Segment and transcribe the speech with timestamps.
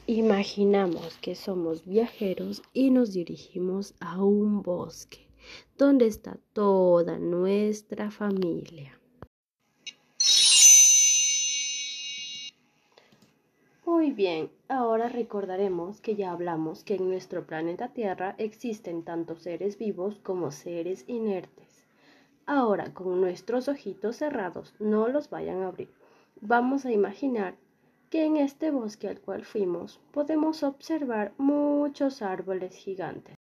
[0.07, 5.29] Imaginamos que somos viajeros y nos dirigimos a un bosque
[5.77, 8.99] donde está toda nuestra familia.
[13.85, 19.77] Muy bien, ahora recordaremos que ya hablamos que en nuestro planeta Tierra existen tanto seres
[19.77, 21.66] vivos como seres inertes.
[22.49, 25.89] Ahora, con nuestros ojitos cerrados, no los vayan a abrir.
[26.39, 27.57] Vamos a imaginar
[28.09, 33.35] que en este bosque al cual fuimos podemos observar muchos árboles gigantes.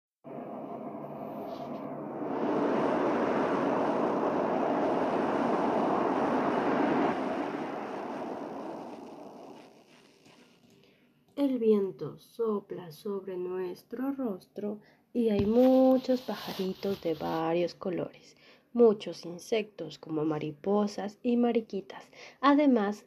[11.36, 14.78] El viento sopla sobre nuestro rostro
[15.12, 18.34] y hay muchos pajaritos de varios colores
[18.74, 22.10] muchos insectos como mariposas y mariquitas.
[22.40, 23.04] Además,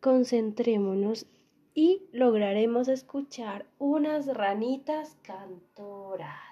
[0.00, 1.26] concentrémonos
[1.74, 6.47] y lograremos escuchar unas ranitas cantoras.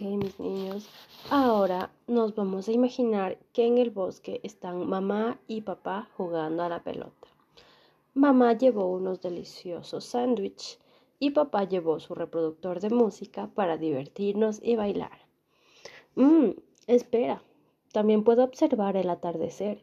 [0.00, 0.88] Ok, mis niños,
[1.28, 6.70] ahora nos vamos a imaginar que en el bosque están mamá y papá jugando a
[6.70, 7.28] la pelota.
[8.14, 10.78] Mamá llevó unos deliciosos sándwiches
[11.18, 15.26] y papá llevó su reproductor de música para divertirnos y bailar.
[16.14, 16.52] Mmm,
[16.86, 17.42] espera,
[17.92, 19.82] también puedo observar el atardecer.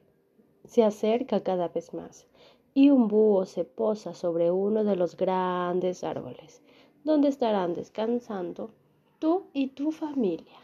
[0.66, 2.26] Se acerca cada vez más
[2.74, 6.64] y un búho se posa sobre uno de los grandes árboles,
[7.04, 8.72] donde estarán descansando
[9.20, 10.58] tú y tu familia.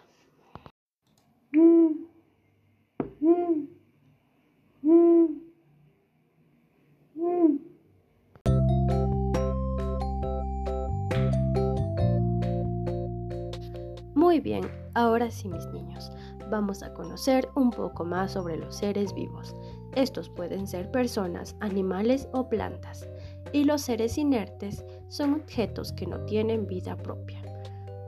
[14.15, 16.11] Muy bien, ahora sí mis niños,
[16.49, 19.55] vamos a conocer un poco más sobre los seres vivos.
[19.95, 23.07] Estos pueden ser personas, animales o plantas.
[23.51, 27.42] Y los seres inertes son objetos que no tienen vida propia.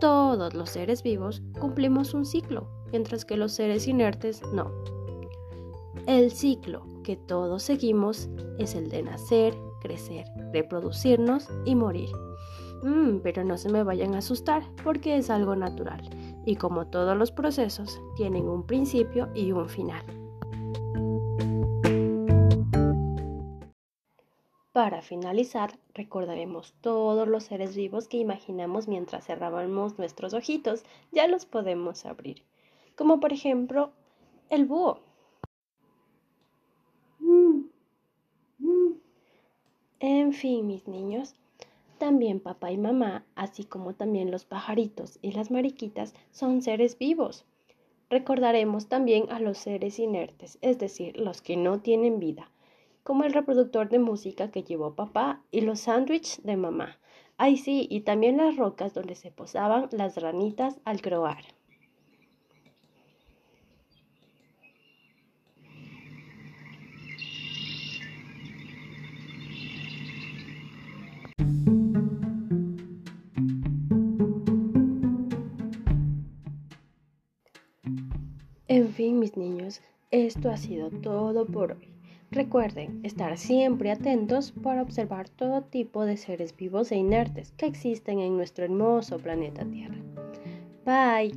[0.05, 4.71] Todos los seres vivos cumplimos un ciclo, mientras que los seres inertes no.
[6.05, 8.29] El ciclo que todos seguimos
[8.59, 12.11] es el de nacer, crecer, reproducirnos y morir.
[12.83, 16.07] Mm, pero no se me vayan a asustar porque es algo natural
[16.45, 20.05] y como todos los procesos tienen un principio y un final.
[24.75, 30.83] Para finalizar, recordaremos todos los seres vivos que imaginamos mientras cerrábamos nuestros ojitos.
[31.13, 32.43] Ya los podemos abrir.
[32.97, 33.93] Como por ejemplo,
[34.49, 34.99] el búho.
[40.01, 41.35] En fin, mis niños,
[41.97, 47.45] también papá y mamá, así como también los pajaritos y las mariquitas, son seres vivos.
[48.09, 52.51] Recordaremos también a los seres inertes, es decir, los que no tienen vida
[53.05, 56.97] como el reproductor de música que llevó papá y los sándwiches de mamá.
[57.37, 61.43] Ay sí, y también las rocas donde se posaban las ranitas al croar.
[78.67, 81.94] En fin, mis niños, esto ha sido todo por hoy.
[82.35, 88.19] Recuerden estar siempre atentos para observar todo tipo de seres vivos e inertes que existen
[88.19, 89.95] en nuestro hermoso planeta Tierra.
[90.83, 91.31] Bye.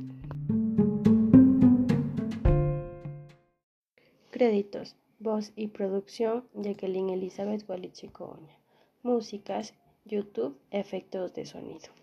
[4.29, 8.59] Créditos, voz y producción Jacqueline Elizabeth Gualichicoña.
[9.01, 11.98] Músicas, YouTube, efectos de sonido.